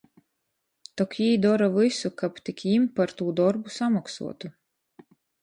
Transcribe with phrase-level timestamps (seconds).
[1.01, 4.53] Tok jī dora vysu, kab tik jim par tū dorbu samoksuotu.